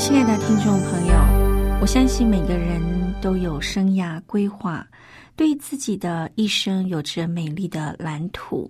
[0.00, 2.80] 亲爱的听众朋友，我相信每个人
[3.20, 4.84] 都有生涯规划，
[5.36, 8.66] 对自己的一生有着美丽的蓝图。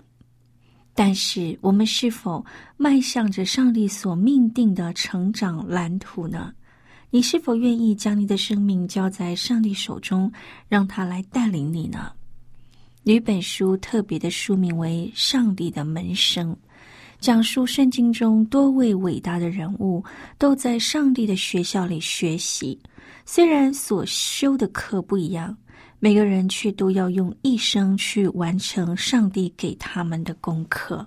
[0.92, 2.45] 但是，我们是否
[2.77, 6.53] 迈向着上帝所命定的成长蓝图呢？
[7.11, 10.31] 你是否愿意将你的生命交在上帝手中，
[10.67, 12.11] 让他来带领你呢？
[13.05, 16.53] 有一本书特别的书名为《上帝的门生》。
[17.21, 20.03] 讲述圣经中多位伟大的人物
[20.39, 22.79] 都在上帝的学校里学习，
[23.27, 25.55] 虽然所修的课不一样，
[25.99, 31.07] 每个人却都要用一生去完成上帝给他们的功课。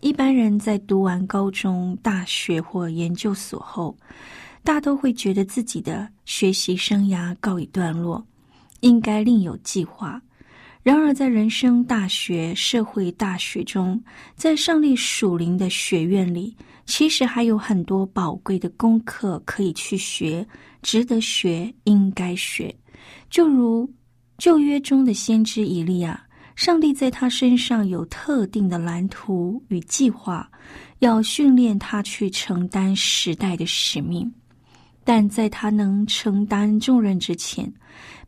[0.00, 3.96] 一般人在读完高中、大学或研究所后，
[4.62, 8.24] 大都会觉得自己的学习生涯告一段落，
[8.78, 10.22] 应该另有计划。
[10.86, 14.00] 然而，在人生大学、社会大学中，
[14.36, 20.46] 在上帝属灵的学院里，其实还有很多宝贵的功课可以去学，
[20.82, 22.72] 值得学，应该学。
[23.28, 23.92] 就如
[24.38, 26.24] 旧约中的先知以利亚，
[26.54, 30.48] 上帝在他身上有特定的蓝图与计划，
[31.00, 34.32] 要训练他去承担时代的使命。
[35.02, 37.72] 但在他能承担重任之前，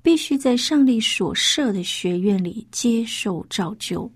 [0.09, 4.11] 必须在上帝所设的学院里接受造就。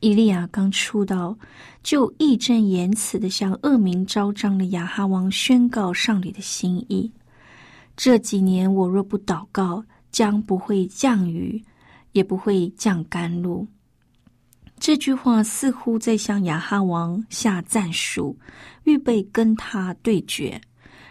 [0.00, 1.34] 以利亚刚出道，
[1.82, 7.10] 就义正言辞的向恶名昭彰的亚哈王宣告上帝的心意：
[7.96, 9.82] 这几年我若不祷告，
[10.12, 11.64] 将不会降雨，
[12.12, 13.66] 也不会降甘露。
[14.78, 18.38] 这句话似乎在向亚哈王下战书，
[18.84, 20.60] 预备跟他对决。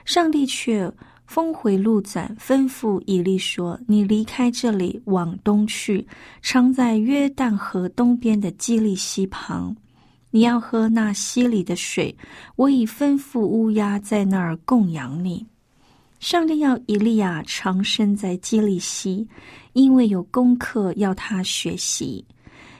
[0.06, 0.88] 上帝却。
[1.27, 6.07] 峰回路转，吩咐以利说：“你离开这里，往东去，
[6.41, 9.75] 常在约旦河东边的基利溪旁。
[10.31, 12.16] 你要喝那溪里的水。
[12.55, 15.45] 我已吩咐乌鸦在那儿供养你。”
[16.19, 19.27] 上帝要以利亚长生在基利溪，
[19.73, 22.25] 因为有功课要他学习。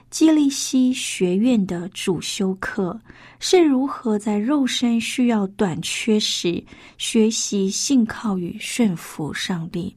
[0.09, 2.97] 基利西学院的主修课
[3.40, 6.63] 是如何在肉身需要短缺时
[6.97, 9.95] 学习信靠与顺服上帝。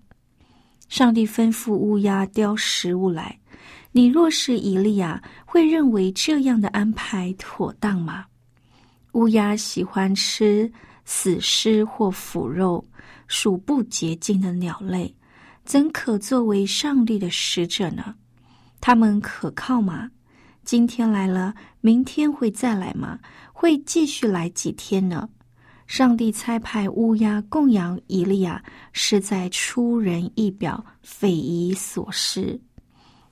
[0.88, 3.38] 上帝吩咐乌鸦叼食物来，
[3.92, 8.24] 你若是以利亚，会认为这样的安排妥当吗？
[9.12, 10.70] 乌鸦喜欢吃
[11.04, 12.84] 死尸或腐肉，
[13.28, 15.14] 属不洁净的鸟类，
[15.64, 18.16] 怎可作为上帝的使者呢？
[18.80, 20.10] 他们可靠吗？
[20.64, 23.18] 今天来了，明天会再来吗？
[23.52, 25.28] 会继续来几天呢？
[25.86, 32.60] 上帝差派乌鸦供养以利亚，是在出人意表，匪夷所思。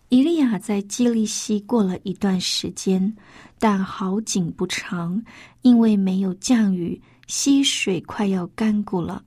[0.09, 3.15] 以利亚在基利西过了一段时间，
[3.59, 5.23] 但好景不长，
[5.63, 9.23] 因为没有降雨，溪水快要干枯了。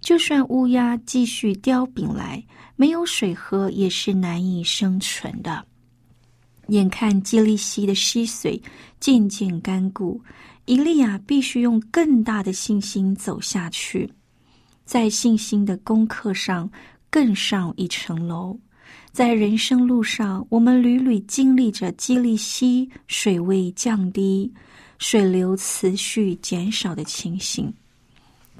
[0.00, 2.42] 就算乌鸦继续叼饼来，
[2.82, 5.64] 没有水喝也是难以生存的。
[6.66, 8.60] 眼看基利西的溪水
[8.98, 10.20] 渐渐干枯，
[10.64, 14.12] 伊利亚必须用更大的信心走下去，
[14.84, 16.68] 在信心的功课上
[17.08, 18.58] 更上一层楼。
[19.12, 24.52] 在人生路上，我们屡屡经历着基利西水位降低、
[24.98, 27.72] 水流持续减少的情形。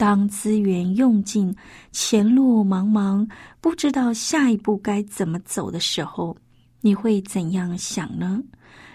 [0.02, 1.54] 当资源用尽、
[1.92, 3.24] 前路茫茫，
[3.60, 6.36] 不知道下一步该怎么走的时候，
[6.80, 8.42] 你会怎样想呢？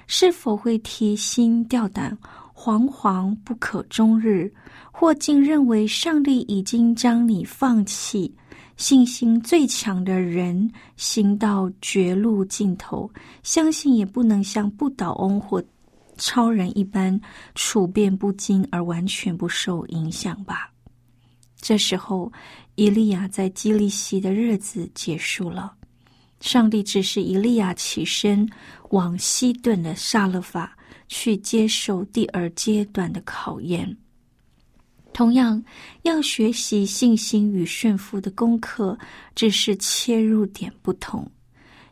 [0.06, 2.18] 是否会提心吊胆、
[2.54, 4.52] 惶惶不可终日，
[4.92, 8.36] 或竟认为上帝已经将你放弃？
[8.76, 13.10] 信心最强的人行到绝路尽头，
[13.44, 15.64] 相信也不能像不倒翁或
[16.18, 17.18] 超人一般
[17.56, 20.70] 处变不惊而完全不受影响吧。
[21.60, 22.32] 这时候，
[22.76, 25.74] 伊利亚在基利西的日子结束了。
[26.40, 28.48] 上帝指示伊利亚起身
[28.92, 30.78] 往西顿的沙勒法
[31.08, 33.98] 去接受第二阶段的考验。
[35.14, 35.64] 同样，
[36.04, 38.96] 要学习信心与顺服的功课，
[39.34, 41.30] 只是切入点不同。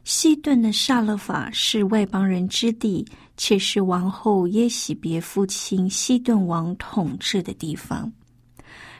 [0.04, 3.04] 西顿的沙勒法是外邦人之地，
[3.36, 8.14] 且是王后耶喜别父亲西顿王统治的地方。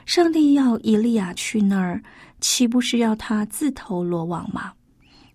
[0.06, 2.00] 上帝要以利亚去那儿，
[2.40, 4.72] 岂不是要他自投罗网吗？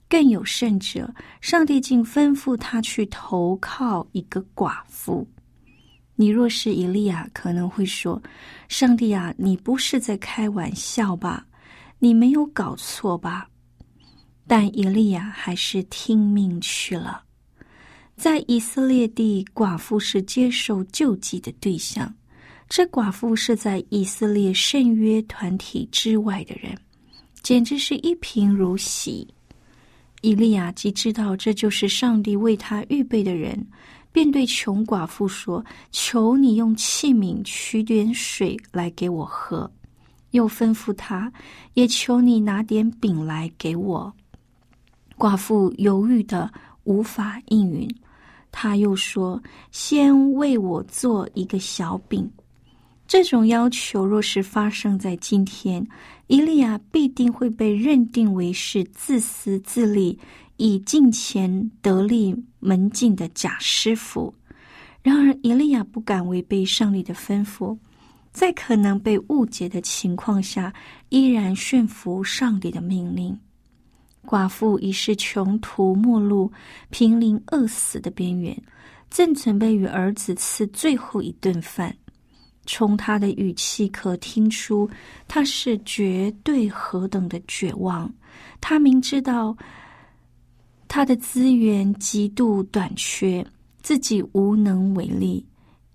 [0.07, 5.27] 更有甚者，上帝竟吩咐他去投靠一个寡妇。
[6.15, 8.21] 你若是以利亚，可能会说
[8.69, 11.45] ：“上帝啊，你不是在开玩笑吧？
[11.99, 13.47] 你没有搞错吧？”
[14.47, 17.23] 但以利亚还是听命去了。
[18.15, 22.13] 在以色列地，寡妇是接受救济的对象。
[22.73, 26.73] 这寡妇是在以色列圣约团体之外的人，
[27.43, 29.27] 简直是一贫如洗。
[30.21, 33.61] 以利亚既知道这就是上帝为他预备的人，
[34.13, 39.69] 便对穷寡妇说：“求你用器皿取点水来给我喝。”
[40.31, 41.29] 又吩咐他
[41.75, 44.13] ：“也求你拿点饼来给我。”
[45.19, 46.49] 寡妇犹豫的
[46.85, 47.85] 无法应允。
[48.49, 52.31] 他又说：“先为我做一个小饼。”
[53.11, 55.85] 这种要求若是发生在今天，
[56.27, 60.17] 伊利亚必定会被认定为是自私自利、
[60.55, 64.33] 以金钱得利门径的假师傅。
[65.03, 67.77] 然而，伊利亚不敢违背上帝的吩咐，
[68.31, 70.73] 在可能被误解的情况下，
[71.09, 73.37] 依然驯服上帝的命令。
[74.25, 76.49] 寡妇已是穷途末路、
[76.89, 78.57] 濒临饿死的边缘，
[79.09, 81.93] 正准备与儿子吃最后一顿饭。
[82.73, 84.89] 从他的语气可听出，
[85.27, 88.09] 他是绝对何等的绝望。
[88.61, 89.53] 他明知道
[90.87, 93.45] 他的资源极度短缺，
[93.81, 95.45] 自己无能为力。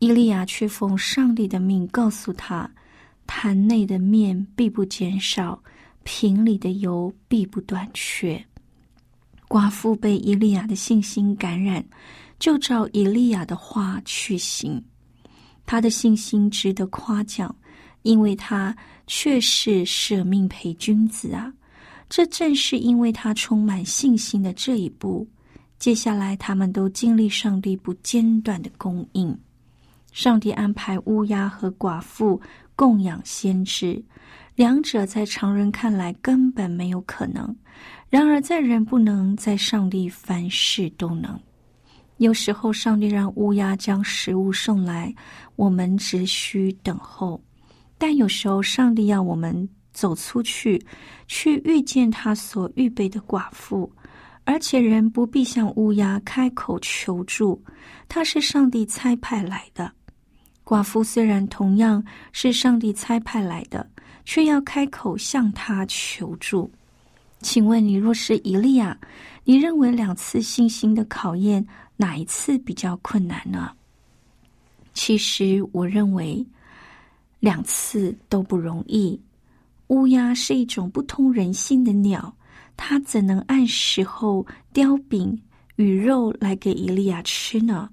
[0.00, 2.70] 伊利亚却奉上帝的命告诉他：
[3.26, 5.58] 坛内的面必不减少，
[6.04, 8.44] 瓶里的油必不短缺。
[9.48, 11.82] 寡妇被伊利亚的信心感染，
[12.38, 14.84] 就照伊利亚的话去行。
[15.66, 17.54] 他的信心值得夸奖，
[18.02, 18.74] 因为他
[19.06, 21.52] 确是舍命陪君子啊！
[22.08, 25.26] 这正是因为他充满信心的这一步。
[25.78, 29.36] 接下来，他们都经历上帝不间断的供应。
[30.12, 32.40] 上帝安排乌鸦和寡妇
[32.74, 34.02] 供养先知，
[34.54, 37.54] 两者在常人看来根本没有可能。
[38.08, 41.38] 然而，在人不能，在上帝凡事都能。
[42.18, 45.14] 有时候，上帝让乌鸦将食物送来，
[45.54, 47.38] 我们只需等候；
[47.98, 50.82] 但有时候，上帝要我们走出去，
[51.26, 53.92] 去遇见他所预备的寡妇，
[54.44, 57.62] 而且人不必向乌鸦开口求助，
[58.08, 59.92] 他是上帝差派来的。
[60.64, 62.02] 寡妇虽然同样
[62.32, 63.86] 是上帝差派来的，
[64.24, 66.72] 却要开口向他求助。
[67.40, 68.98] 请问你若是以利亚，
[69.44, 71.64] 你认为两次信心的考验？
[71.96, 73.70] 哪一次比较困难呢？
[74.94, 76.46] 其实我认为
[77.40, 79.20] 两次都不容易。
[79.88, 82.34] 乌鸦是一种不通人性的鸟，
[82.76, 85.40] 它怎能按时候叼饼
[85.76, 87.88] 与肉来给伊利亚吃呢？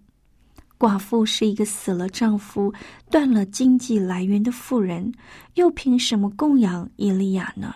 [0.79, 2.73] 寡妇是一个死了丈夫、
[3.09, 5.13] 断了经济来源的妇人，
[5.53, 7.75] 又凭什么供养伊利亚呢？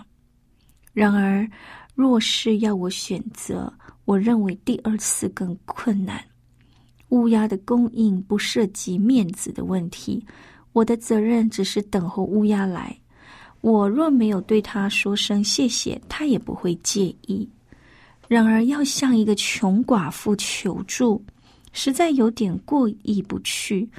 [0.93, 1.47] 然而，
[1.93, 3.71] 若是要我选择，
[4.07, 6.23] 我认为第二次更困难。
[7.09, 10.25] 乌鸦的供应不涉及面子的问题，
[10.71, 12.97] 我的责任只是等候乌鸦来。
[13.59, 17.49] 我若没有对他说声谢谢，他也不会介意。
[18.29, 21.21] 然而，要向一个穷寡妇求助，
[21.73, 23.89] 实在有点过意不去。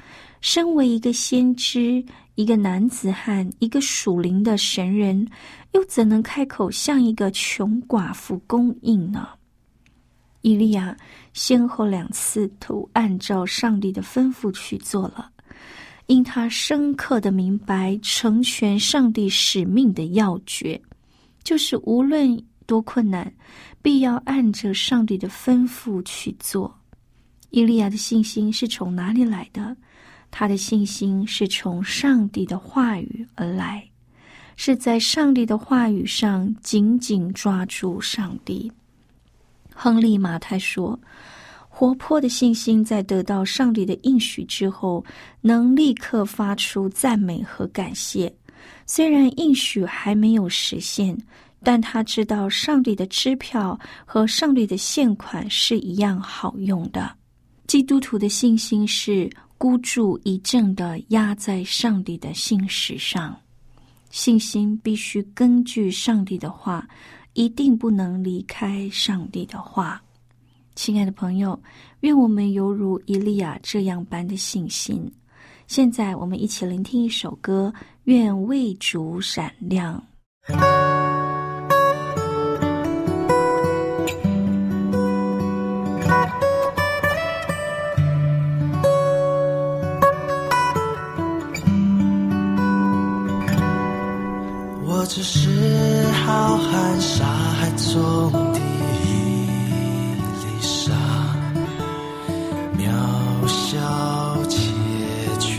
[0.41, 5.27] 身为一个先知，一个男子汉，一个属灵的神人，
[5.73, 9.27] 又怎能开口向一个穷寡妇供应呢？
[10.41, 10.95] 伊利亚
[11.33, 15.29] 先后两次都按照上帝的吩咐去做了，
[16.07, 20.81] 因他深刻的明白成全上帝使命的要诀，
[21.43, 23.31] 就是无论多困难，
[23.81, 26.73] 必要按着上帝的吩咐去做。
[27.49, 29.75] 伊利亚的信心是从哪里来的？
[30.31, 33.83] 他的信心是从上帝的话语而来，
[34.55, 38.71] 是在上帝的话语上紧紧抓住上帝。
[39.81, 40.99] 亨利·马太说
[41.69, 45.01] ：“活泼的信心在得到上帝的应许之后，
[45.39, 48.29] 能立刻发出赞美和感谢。
[48.85, 51.17] 虽然应许还没有实现，
[51.63, 57.09] 但他知道上帝的支票和上帝的现款是一样好用的。
[57.65, 63.33] 基督徒的信心是孤注一掷的压在上帝的信实上，
[64.09, 66.85] 信心必须根据上帝的话，
[67.33, 70.01] 一定不能离开上帝的话。
[70.75, 71.59] 亲爱的朋友，
[72.01, 75.11] 愿我们犹如伊利亚这样般的信心。
[75.67, 77.71] 现在，我们一起聆听一首歌，
[78.05, 80.03] 《愿为主闪亮》。
[95.11, 100.93] 只是浩瀚沙海中的一粒沙，
[102.77, 102.85] 渺
[103.47, 103.79] 小
[104.47, 104.59] 且
[105.39, 105.49] 缺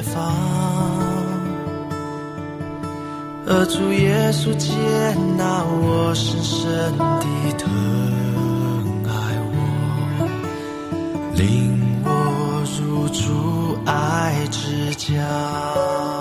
[0.00, 0.32] 乏。
[3.46, 4.72] 而主耶稣接
[5.36, 7.68] 纳我，深深地疼
[9.04, 9.10] 爱
[9.52, 9.54] 我，
[11.34, 11.44] 领
[12.02, 12.08] 我
[12.80, 16.15] 入主爱之家。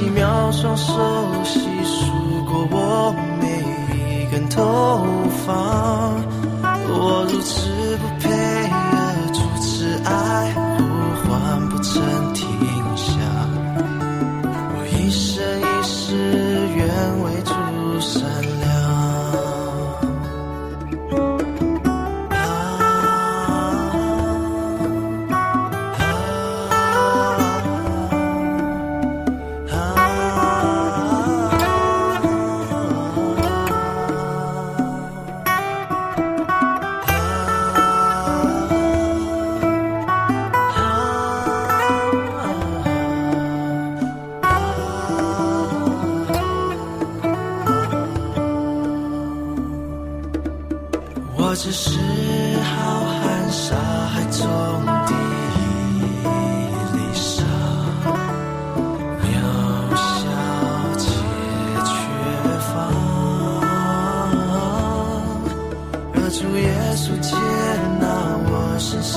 [0.00, 0.94] 几秒双手
[1.44, 3.44] 细数过我每
[3.98, 5.04] 一根头
[5.44, 6.14] 发，
[6.88, 7.69] 我如此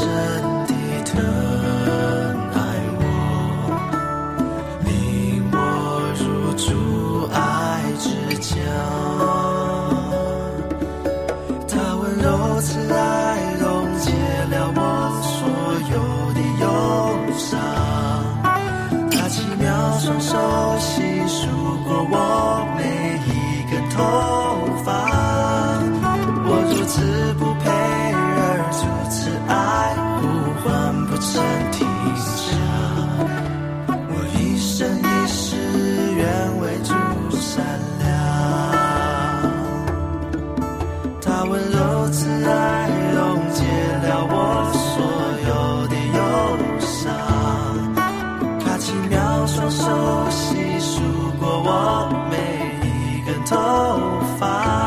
[0.06, 0.68] 我，
[1.06, 1.53] 深深
[53.46, 54.83] 头发，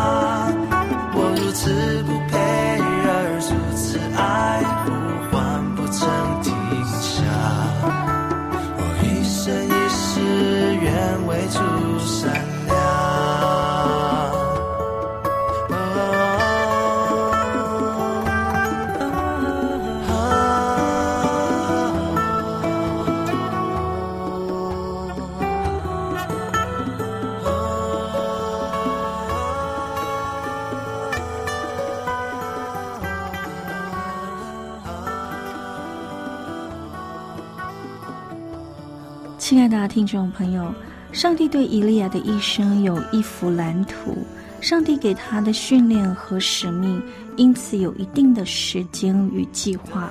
[39.86, 40.74] 听众朋友，
[41.12, 44.16] 上帝对以利亚的一生有一幅蓝图，
[44.60, 47.02] 上帝给他的训练和使命，
[47.36, 50.10] 因此有一定的时间与计划。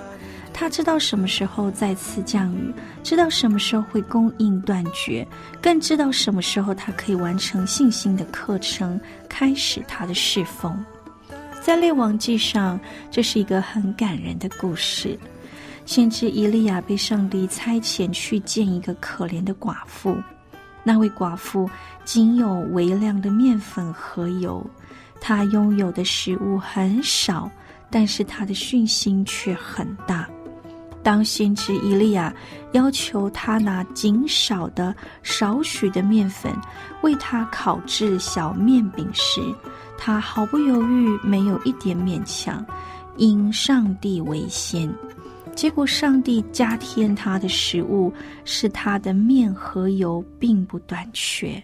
[0.53, 5.27] 他知道什么时候再次降雨，知道什么时候会供应断绝，
[5.61, 10.73] 更知道什么时候他可以完成信心的课程，开始他的侍奉。
[11.61, 12.79] 在列王记上，
[13.11, 15.19] 这是一个很感人的故事。
[15.85, 20.17] 先知以利亚被上帝差遣去见一个可怜的寡妇，
[20.83, 21.69] 那位寡妇
[22.03, 24.65] 仅有微量的面粉和油，
[25.21, 27.49] 她拥有的食物很少，
[27.89, 30.27] 但是她的信心却很大。
[31.03, 32.33] 当先知以利亚
[32.71, 36.51] 要求他拿仅少的少许的面粉
[37.03, 39.39] 为他烤制小面饼时，
[39.99, 42.65] 他毫不犹豫，没有一点勉强，
[43.17, 44.91] 因上帝为先。
[45.55, 51.63] 结果，上帝加添他的食物，使他的面和油并不短缺。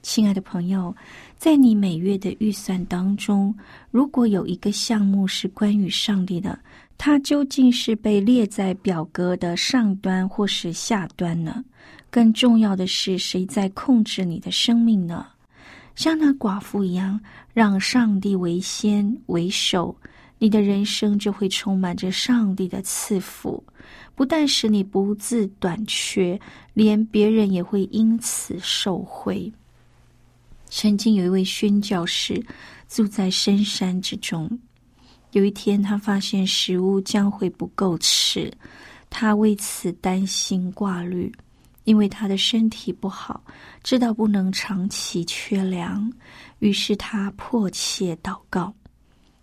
[0.00, 0.94] 亲爱的朋友，
[1.36, 3.54] 在你每月的预算当中，
[3.90, 6.58] 如果有一个项目是关于上帝的，
[6.96, 11.62] 它究竟是被列在表格的上端或是下端呢？
[12.08, 15.26] 更重要的是，谁在控制你的生命呢？
[15.94, 17.20] 像那寡妇一样，
[17.52, 19.94] 让上帝为先为首，
[20.42, 23.62] 你的人生就会充满着上帝的赐福，
[24.14, 26.40] 不但使你不自短缺，
[26.72, 29.52] 连别人也会因此受惠。
[30.70, 32.42] 曾经有一位宣教士
[32.88, 34.50] 住在深山之中。
[35.32, 38.50] 有一天，他发现食物将会不够吃，
[39.10, 41.30] 他为此担心挂虑，
[41.84, 43.44] 因为他的身体不好，
[43.82, 46.10] 知道不能长期缺粮，
[46.60, 48.74] 于是他迫切祷告。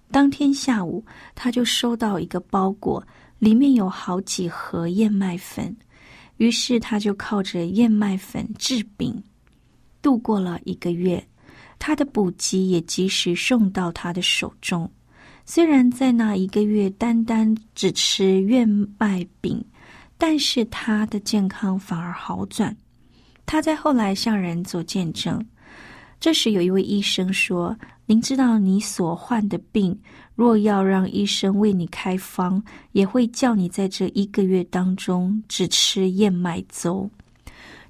[0.09, 1.03] 当天下午，
[1.35, 3.05] 他就收到一个包裹，
[3.39, 5.75] 里面有好几盒燕麦粉，
[6.37, 9.21] 于是他就靠着燕麦粉制饼，
[10.01, 11.23] 度过了一个月。
[11.79, 14.89] 他的补给也及时送到他的手中。
[15.45, 19.63] 虽然在那一个月单单只吃燕麦饼，
[20.17, 22.75] 但是他的健康反而好转。
[23.45, 25.45] 他在后来向人做见证。
[26.19, 29.97] 这时有一位医生说：“您知道你所患的病，
[30.35, 37.09] 若要让医生为你开方，也会叫你在这一个月当中只吃燕麦粥。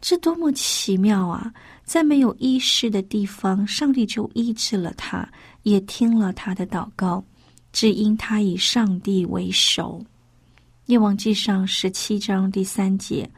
[0.02, 1.52] 这多么奇妙啊！
[1.84, 5.28] 在没有医师的地方，上帝就医治了他，
[5.64, 7.24] 也听了他的祷告。”
[7.74, 10.02] 只因他以上帝为首，
[10.88, 13.30] 《列王记上》十七章第三节，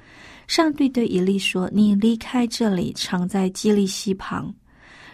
[0.47, 4.53] 上帝对以利说：“你离开这里，常在基利溪旁。”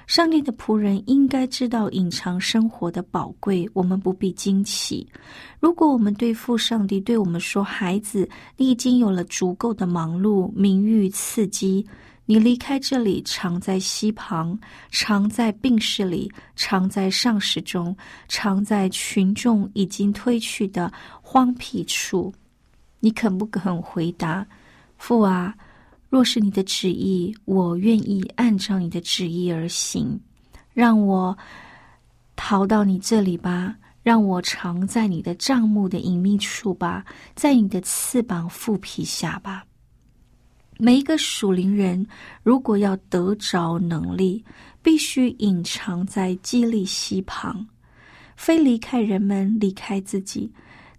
[0.07, 5.07] 上帝的仆人应该知道隐藏生活的宝贵，我们不必惊奇。
[5.59, 11.85] 如果我们对付上帝对我们说：“孩子，你已经有了足够的忙碌、名誉、刺激。”
[12.27, 14.57] 你离开这里，常在溪旁，
[14.89, 17.95] 常在病室里，常在上室中，
[18.27, 22.33] 常在群众已经推去的荒僻处。
[22.99, 24.43] 你肯不肯回答？
[24.97, 25.53] 父啊，
[26.09, 30.19] 若是你的旨意，我愿意按照你的旨意而行。
[30.73, 31.37] 让我
[32.35, 39.65] 逃到你这里吧，让我藏在你的帐幕的隐秘处吧，在你的翅膀腹皮下吧。
[40.77, 42.05] 每一个属灵人，
[42.43, 44.43] 如果要得着能力，
[44.81, 47.65] 必须隐藏在基利溪旁，
[48.35, 50.51] 非离开人们，离开自己，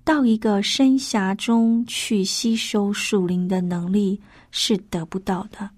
[0.02, 4.18] 到一个深峡中去吸收属灵的能力，
[4.58, 5.68] 是得不到的。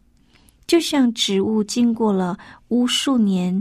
[0.68, 2.38] 就像植物经过了
[2.68, 3.60] 无数年，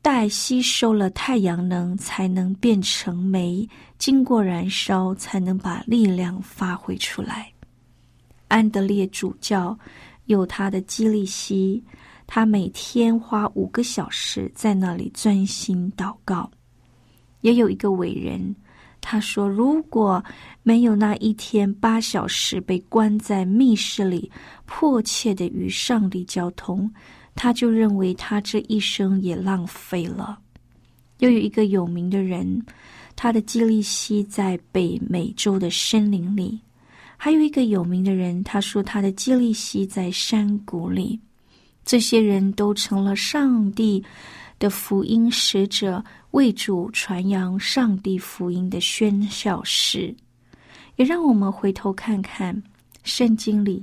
[0.00, 7.52] 待吸收了太阳能，才能变成煤，经过燃烧，才能把力量发挥出来。
[8.46, 9.76] 安德烈主教
[10.26, 11.82] 有他的基利西，
[12.24, 16.48] 他每天花五个小时在那里专心祷告。
[17.40, 18.54] 也有一个伟人，
[19.08, 20.20] 他说：“如果
[20.64, 24.28] 没有那一天八小时被关在密室里，
[24.64, 26.90] 迫切的与上帝交通，
[27.36, 30.36] 他就认为他这一生也浪费了。”
[31.20, 32.60] 又有一个有名的人，
[33.14, 36.58] 他的基利希在北美洲的森林里。
[37.16, 41.20] 还有一个有名的人，他说他的基利希在山谷里。
[41.84, 44.02] 这些人都成了上帝
[44.58, 46.04] 的福音使者，
[46.36, 50.14] 为主传扬上帝福音的宣教士。
[50.96, 52.62] 也让我们回头看看
[53.04, 53.82] 圣经里，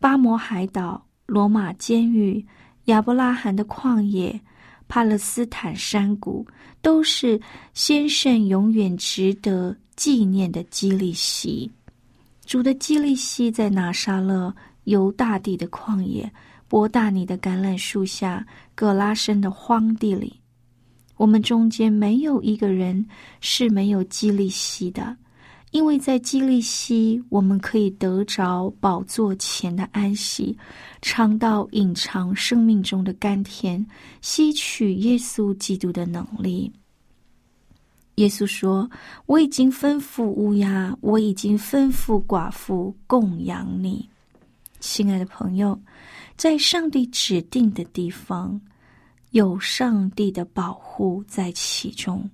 [0.00, 2.44] 巴摩海岛、罗马监狱、
[2.86, 4.40] 亚伯拉罕的旷野、
[4.88, 6.44] 帕勒斯坦山谷，
[6.82, 7.40] 都是
[7.74, 11.70] 先圣永远值得纪念的基利希。
[12.44, 14.52] 主的基利希在拿撒勒、
[14.82, 16.28] 犹大地的旷野、
[16.66, 20.40] 伯大尼的橄榄树下、葛拉申的荒地里，
[21.16, 23.06] 我们中间没有一个人
[23.40, 25.16] 是没有基利希的，
[25.70, 30.56] 因为在基利希，我们可以得着宝座前的安息，
[31.02, 33.84] 尝到隐藏生命中的甘甜，
[34.20, 36.72] 吸取耶稣基督的能力。
[38.16, 38.88] 耶稣说
[39.26, 44.08] ：“我已经吩咐乌鸦，我已经吩咐寡妇供养你，
[44.78, 45.76] 亲爱的朋友，
[46.36, 48.60] 在上帝指定的地方，
[49.34, 52.30] 有上帝的保护在其中。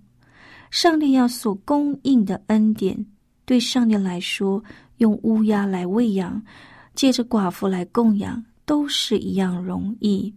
[0.70, 3.06] 上帝要所供应的恩典，
[3.46, 4.62] 对上帝来说
[4.98, 6.42] 用乌鸦来喂养，
[6.94, 10.30] 借着寡妇来供养，都是一样容易。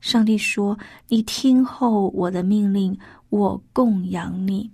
[0.00, 4.68] 上帝说：“你听后我的命令，我供养你。”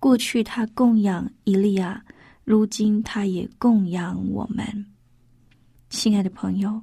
[0.00, 2.02] 过去他供养以利亚，
[2.44, 4.86] 如今他也供养我们。
[5.90, 6.80] 亲爱的朋友，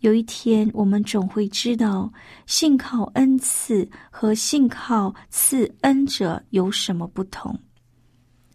[0.00, 2.12] 有一天我们总会知道，
[2.46, 7.58] 信靠恩赐和信靠赐恩者有什么不同。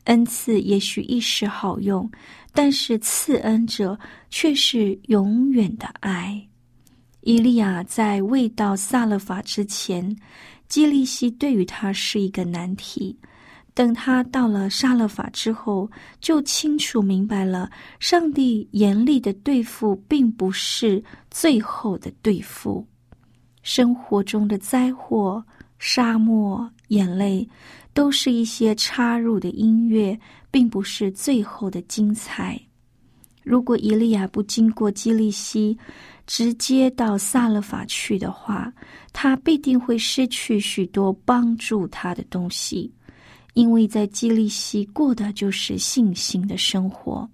[0.06, 2.10] 恩赐也许一时好用，
[2.54, 3.98] 但是赐恩者
[4.30, 6.48] 却是永远的爱。
[7.22, 10.16] 伊利亚在未到萨勒法之前，
[10.68, 13.16] 基利西对于他是一个难题。
[13.74, 22.86] 等他到了沙勒法之后，就清楚明白了，上帝严厉的对付，并不是最后的对付。
[23.64, 25.44] 生活中的灾祸、
[25.80, 27.48] 沙漠、眼泪，
[27.94, 32.60] 都是一些插入的音乐，并不是最后的精彩。
[33.44, 35.78] 如果伊利亚不经过基利西，
[36.28, 38.72] 直接到萨勒法去的话，
[39.14, 42.92] 他必定会失去许多帮助他的东西，
[43.54, 47.30] 因为在基利西过的就是信心的生活。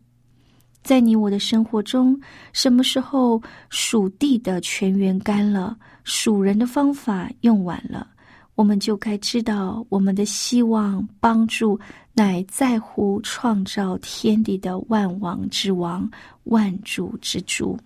[0.84, 2.18] 在你我的生活中，
[2.54, 8.08] 什么时候属地的泉源干了，属人的方法用完了，
[8.56, 11.78] 我们就该知道，我们的希望帮助
[12.14, 16.10] 乃在乎创造天地的万王之王、
[16.46, 17.78] 万主之主。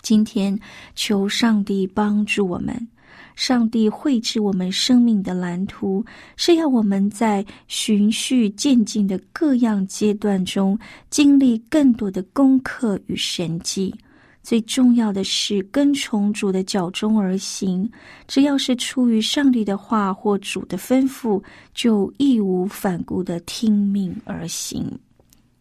[0.00, 0.58] 今天，
[0.96, 2.88] 求上帝帮助我们。
[3.34, 6.04] 上帝绘制我们生命的蓝图，
[6.36, 10.78] 是要我们在循序渐进的各样阶段中，
[11.10, 13.94] 经历更多的功课与神迹。
[14.42, 17.88] 最重要的是，跟从主的脚中而行。
[18.26, 21.42] 只要是出于上帝的话或主的吩咐，
[21.74, 24.86] 就义无反顾的听命而行。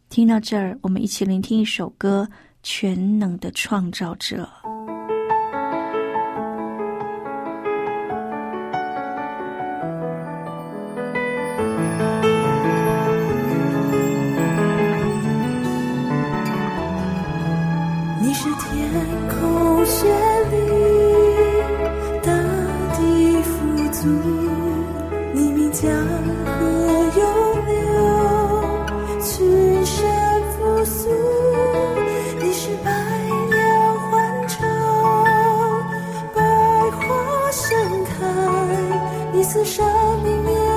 [0.09, 2.27] 听到这儿，我们一起聆听一首歌。
[2.63, 4.47] 全能的创造者，
[39.41, 39.83] 彼此生
[40.21, 40.70] 命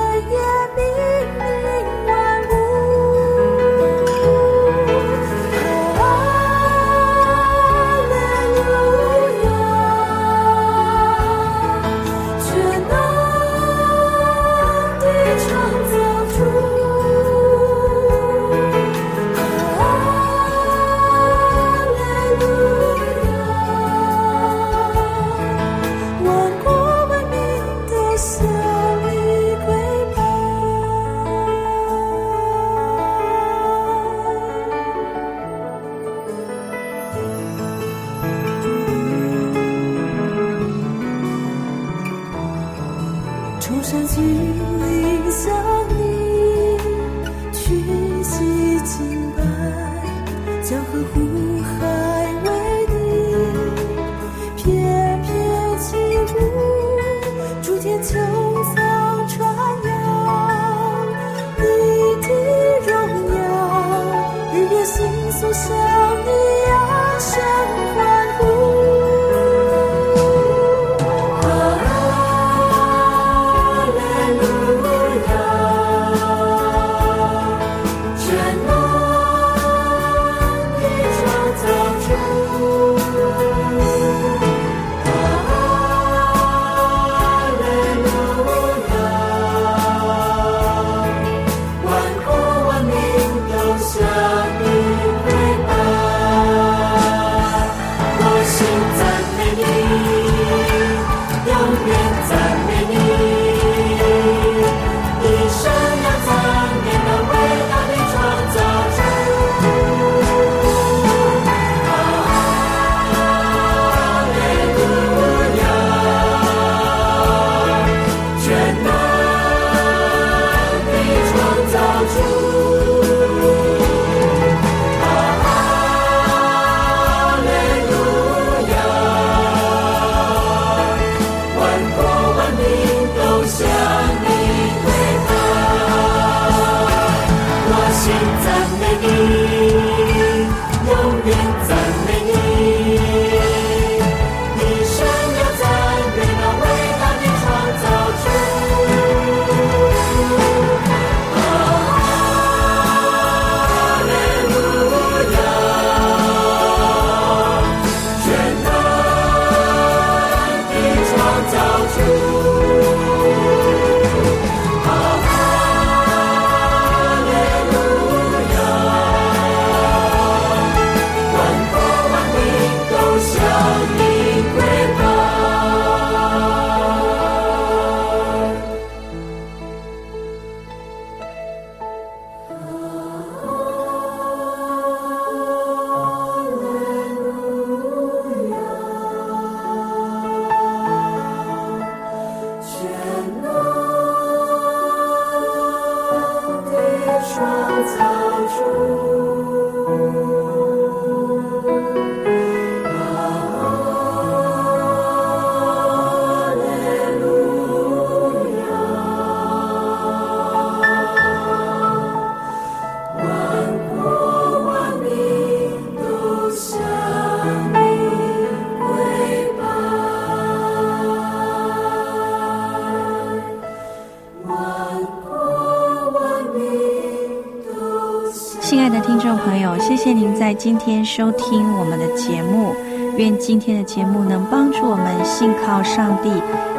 [230.05, 232.75] 谢您在今天收听我们的节目。
[233.17, 236.29] 愿今天的节目能帮助我们信靠上帝，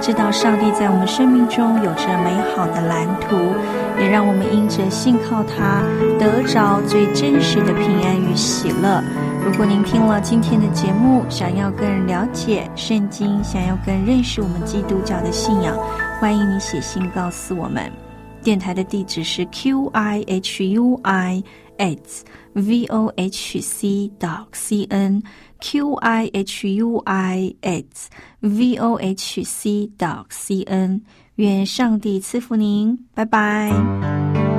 [0.01, 3.35] 知道上帝在我们生命中有着美好的蓝图，
[3.99, 5.83] 也让我们因着信靠他，
[6.21, 9.03] 得着最真实的平安与喜乐。
[9.45, 15.77] 如果您听了今天的节目，想要更了解圣经，想要更认识我们基督教的信仰，
[16.21, 17.91] 欢迎你写信告诉我们。
[18.41, 21.43] 电台的地址是 q i h u i
[21.79, 25.23] s v o h c dot c n
[25.61, 28.11] q i h u i s
[28.41, 31.03] v o h c dot c n。
[31.37, 34.56] 愿上帝赐福您，拜拜。